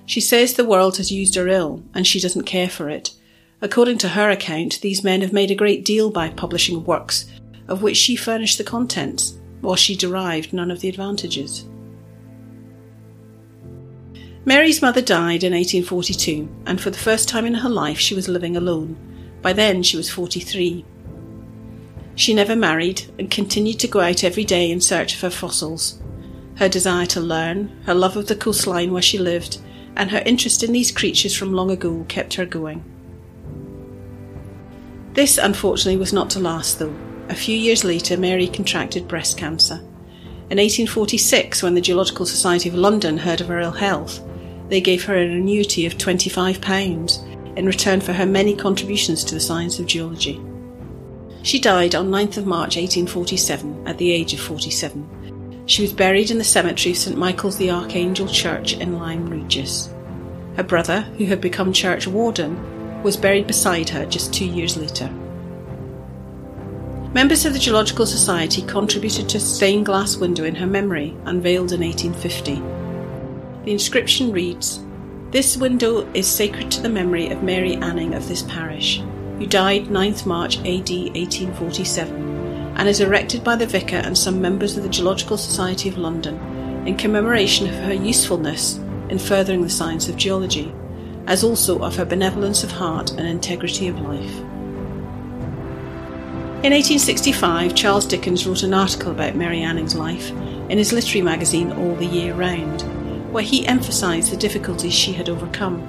She 0.07 0.21
says 0.21 0.55
the 0.55 0.65
world 0.65 0.97
has 0.97 1.13
used 1.13 1.35
her 1.35 1.49
ill, 1.49 1.83
and 1.95 2.07
she 2.07 2.21
doesn't 2.21 2.45
care 2.45 2.69
for 2.69 2.89
it. 2.89 3.13
According 3.61 3.99
to 3.99 4.11
her 4.11 4.31
account, 4.31 4.81
these 4.81 5.05
men 5.05 5.21
have 5.21 5.33
made 5.33 5.51
a 5.51 5.55
great 5.55 5.85
deal 5.85 6.11
by 6.11 6.29
publishing 6.31 6.85
works 6.85 7.27
of 7.69 7.83
which 7.83 7.97
she 7.97 8.17
furnished 8.17 8.59
the 8.59 8.65
contents, 8.65 9.39
while 9.61 9.77
she 9.77 9.97
derived 9.97 10.53
none 10.53 10.71
of 10.71 10.81
the 10.81 10.89
advantages. 10.89 11.67
Mary's 14.45 14.81
mother 14.81 15.03
died 15.03 15.43
in 15.43 15.53
1842, 15.53 16.49
and 16.67 16.81
for 16.81 16.91
the 16.91 16.99
first 16.99 17.29
time 17.29 17.45
in 17.45 17.55
her 17.55 17.69
life 17.69 17.99
she 17.99 18.15
was 18.15 18.29
living 18.29 18.57
alone. 18.57 18.97
By 19.43 19.53
then 19.53 19.83
she 19.83 19.97
was 19.97 20.11
43. 20.11 20.85
She 22.17 22.33
never 22.33 22.57
married 22.57 23.03
and 23.19 23.31
continued 23.31 23.79
to 23.81 23.89
go 23.89 24.01
out 24.01 24.25
every 24.25 24.45
day 24.45 24.71
in 24.71 24.81
search 24.81 25.15
of 25.15 25.21
her 25.21 25.31
fossils. 25.31 26.01
Her 26.57 26.69
desire 26.69 27.05
to 27.07 27.21
learn, 27.21 27.83
her 27.85 27.95
love 27.95 28.17
of 28.17 28.27
the 28.27 28.35
coastline 28.35 28.91
where 28.91 29.03
she 29.03 29.19
lived, 29.19 29.59
and 29.97 30.11
her 30.11 30.23
interest 30.25 30.63
in 30.63 30.73
these 30.73 30.91
creatures 30.91 31.37
from 31.37 31.53
long 31.53 31.71
ago 31.71 32.07
kept 32.09 32.35
her 32.35 32.47
going. 32.47 32.83
This, 35.13 35.37
unfortunately, 35.37 35.99
was 35.99 36.15
not 36.15 36.31
to 36.31 36.41
last, 36.41 36.79
though. 36.79 36.95
A 37.29 37.35
few 37.35 37.57
years 37.57 37.85
later, 37.85 38.17
Mary 38.17 38.47
contracted 38.47 39.07
breast 39.07 39.37
cancer. 39.37 39.77
In 40.49 40.59
1846, 40.59 41.63
when 41.63 41.75
the 41.75 41.81
Geological 41.83 42.25
Society 42.25 42.71
of 42.71 42.75
London 42.75 43.19
heard 43.19 43.43
of 43.43 43.49
her 43.49 43.61
ill 43.61 43.73
health, 43.73 44.23
they 44.71 44.81
gave 44.81 45.05
her 45.05 45.17
an 45.17 45.33
annuity 45.33 45.85
of 45.85 45.99
£25 45.99 47.57
in 47.59 47.67
return 47.67 48.01
for 48.01 48.15
her 48.15 48.27
many 48.27 48.57
contributions 48.57 49.23
to 49.25 49.35
the 49.35 49.41
science 49.41 49.79
of 49.79 49.87
geology. 49.87 50.41
She 51.47 51.61
died 51.61 51.95
on 51.95 52.11
9th 52.11 52.39
of 52.39 52.47
March 52.47 52.75
1847 52.75 53.87
at 53.87 53.99
the 53.99 54.11
age 54.11 54.35
of 54.35 54.41
47. 54.41 55.63
She 55.67 55.81
was 55.81 55.93
buried 55.93 56.33
in 56.33 56.39
the 56.39 56.43
cemetery 56.43 56.91
of 56.91 56.99
St 56.99 57.17
Michael's 57.17 57.57
the 57.57 57.71
Archangel 57.71 58.27
Church 58.27 58.73
in 58.73 58.99
Lyme 58.99 59.31
Regis. 59.31 59.89
Her 60.57 60.65
brother, 60.65 61.03
who 61.19 61.27
had 61.27 61.41
become 61.41 61.73
church 61.73 62.09
warden, 62.09 63.01
was 63.05 63.17
buried 63.17 63.47
beside 63.47 63.89
her 63.91 64.05
just 64.07 64.35
two 64.35 64.45
years 64.45 64.77
later. 64.77 65.09
Members 67.15 67.47
of 67.47 67.53
the 67.53 67.61
Geological 67.61 68.07
Society 68.07 68.63
contributed 68.63 69.29
to 69.29 69.37
a 69.37 69.41
stained 69.41 69.87
glass 69.87 70.17
window 70.17 70.43
in 70.43 70.57
her 70.57 70.67
memory, 70.67 71.17
unveiled 71.27 71.71
in 71.71 71.81
1850. 71.81 72.57
The 73.65 73.71
inscription 73.71 74.33
reads 74.33 74.81
This 75.31 75.57
window 75.57 76.11
is 76.13 76.27
sacred 76.27 76.73
to 76.73 76.83
the 76.83 76.89
memory 76.89 77.29
of 77.29 77.45
Mary 77.45 77.77
Anning 77.77 78.15
of 78.15 78.27
this 78.27 78.43
parish 78.43 79.01
who 79.39 79.47
died 79.47 79.87
9th 79.87 80.27
March 80.27 80.59
AD 80.59 80.91
1847, 80.91 82.75
and 82.77 82.89
is 82.89 83.01
erected 83.01 83.45
by 83.45 83.57
the 83.57 83.67
vicar 83.67 83.97
and 83.97 84.17
some 84.17 84.41
members 84.41 84.77
of 84.77 84.83
the 84.83 84.89
Geological 84.89 85.37
Society 85.37 85.89
of 85.89 85.99
London 85.99 86.37
in 86.87 86.97
commemoration 86.97 87.69
of 87.69 87.75
her 87.75 87.93
usefulness 87.93 88.77
in 89.09 89.19
furthering 89.19 89.63
the 89.63 89.71
science 89.71 90.09
of 90.09 90.17
geology, 90.17 90.75
as 91.27 91.43
also 91.43 91.81
of 91.81 91.97
her 91.97 92.05
benevolence 92.05 92.63
of 92.65 92.71
heart 92.71 93.11
and 93.11 93.27
integrity 93.27 93.89
of 93.89 94.01
life. 94.01 94.41
In 96.65 96.73
1865, 96.73 97.75
Charles 97.75 98.07
Dickens 98.07 98.47
wrote 98.47 98.63
an 98.63 98.75
article 98.75 99.13
about 99.13 99.37
Mary 99.37 99.61
Anning's 99.61 99.95
life 99.95 100.31
in 100.69 100.79
his 100.79 100.93
literary 100.93 101.23
magazine 101.23 101.71
All 101.73 101.95
the 101.95 102.07
Year 102.07 102.35
Round, 102.35 102.83
where 103.33 103.45
he 103.45 103.67
emphasised 103.67 104.33
the 104.33 104.37
difficulties 104.37 104.95
she 104.95 105.13
had 105.13 105.29
overcome. 105.29 105.87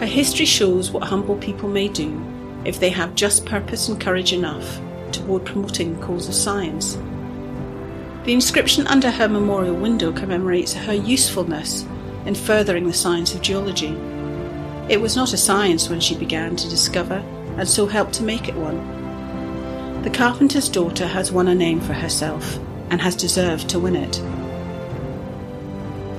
Her 0.00 0.06
history 0.06 0.46
shows 0.46 0.92
what 0.92 1.02
humble 1.02 1.36
people 1.36 1.68
may 1.68 1.88
do 1.88 2.24
if 2.64 2.78
they 2.78 2.90
have 2.90 3.16
just 3.16 3.44
purpose 3.44 3.88
and 3.88 4.00
courage 4.00 4.32
enough 4.32 4.80
toward 5.10 5.44
promoting 5.44 5.94
the 5.94 6.06
cause 6.06 6.28
of 6.28 6.34
science. 6.34 6.96
The 8.24 8.32
inscription 8.32 8.86
under 8.86 9.10
her 9.10 9.28
memorial 9.28 9.74
window 9.74 10.12
commemorates 10.12 10.72
her 10.72 10.94
usefulness 10.94 11.84
in 12.26 12.36
furthering 12.36 12.86
the 12.86 12.92
science 12.92 13.34
of 13.34 13.42
geology. 13.42 13.96
It 14.88 15.00
was 15.00 15.16
not 15.16 15.32
a 15.32 15.36
science 15.36 15.88
when 15.88 16.00
she 16.00 16.14
began 16.14 16.54
to 16.54 16.68
discover 16.68 17.16
and 17.56 17.68
so 17.68 17.86
helped 17.86 18.12
to 18.14 18.22
make 18.22 18.48
it 18.48 18.54
one. 18.54 20.02
The 20.02 20.10
carpenter's 20.10 20.68
daughter 20.68 21.08
has 21.08 21.32
won 21.32 21.48
a 21.48 21.54
name 21.56 21.80
for 21.80 21.92
herself 21.92 22.56
and 22.90 23.00
has 23.00 23.16
deserved 23.16 23.68
to 23.70 23.80
win 23.80 23.96
it. 23.96 24.22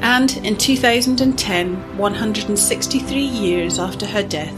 And 0.09 0.35
in 0.37 0.57
2010, 0.57 1.97
163 1.99 3.21
years 3.21 3.77
after 3.77 4.07
her 4.07 4.23
death, 4.23 4.55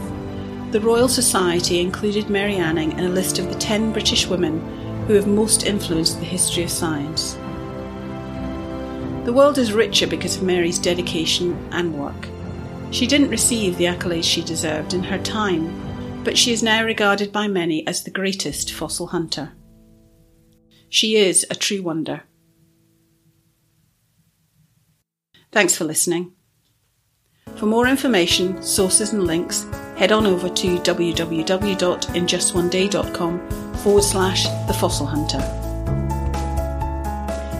the 0.70 0.80
Royal 0.80 1.08
Society 1.08 1.78
included 1.78 2.30
Mary 2.30 2.56
Anning 2.56 2.92
in 2.92 3.04
a 3.04 3.10
list 3.10 3.38
of 3.38 3.50
the 3.50 3.58
10 3.58 3.92
British 3.92 4.26
women 4.26 4.60
who 5.06 5.12
have 5.12 5.26
most 5.26 5.66
influenced 5.66 6.18
the 6.18 6.24
history 6.24 6.62
of 6.62 6.70
science. 6.70 7.34
The 9.26 9.32
world 9.34 9.58
is 9.58 9.74
richer 9.74 10.06
because 10.06 10.38
of 10.38 10.42
Mary's 10.42 10.78
dedication 10.78 11.68
and 11.70 11.98
work. 11.98 12.28
She 12.90 13.06
didn't 13.06 13.28
receive 13.28 13.76
the 13.76 13.84
accolades 13.84 14.24
she 14.24 14.40
deserved 14.40 14.94
in 14.94 15.02
her 15.02 15.18
time, 15.18 16.24
but 16.24 16.38
she 16.38 16.52
is 16.52 16.62
now 16.62 16.82
regarded 16.82 17.30
by 17.30 17.46
many 17.46 17.86
as 17.86 18.04
the 18.04 18.10
greatest 18.10 18.72
fossil 18.72 19.08
hunter. 19.08 19.52
She 20.88 21.16
is 21.16 21.44
a 21.50 21.54
true 21.54 21.82
wonder. 21.82 22.22
Thanks 25.52 25.76
for 25.76 25.84
listening. 25.84 26.32
For 27.56 27.66
more 27.66 27.86
information, 27.86 28.62
sources, 28.62 29.12
and 29.12 29.24
links, 29.24 29.66
head 29.96 30.10
on 30.10 30.24
over 30.26 30.48
to 30.48 30.78
www.injustoneday.com 30.78 33.74
forward 33.76 34.02
slash 34.02 34.44
the 34.66 34.72
fossil 34.72 35.06
hunter. 35.06 35.38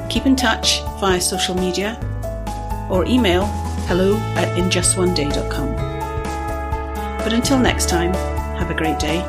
Keep 0.08 0.24
in 0.26 0.34
touch 0.34 0.80
via 0.98 1.20
social 1.20 1.54
media 1.54 1.96
or 2.90 3.04
email 3.04 3.44
hello 3.86 4.16
at 4.36 4.48
injustoneday.com. 4.56 5.76
But 7.18 7.32
until 7.32 7.58
next 7.58 7.88
time, 7.88 8.12
have 8.56 8.70
a 8.70 8.74
great 8.74 8.98
day 8.98 9.24